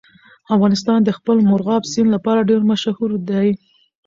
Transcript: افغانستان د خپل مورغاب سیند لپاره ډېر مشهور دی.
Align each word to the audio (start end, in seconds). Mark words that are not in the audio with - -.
افغانستان 0.55 0.99
د 1.03 1.09
خپل 1.17 1.37
مورغاب 1.49 1.83
سیند 1.91 2.09
لپاره 2.15 2.47
ډېر 2.49 2.61
مشهور 2.71 3.11
دی. 3.29 3.47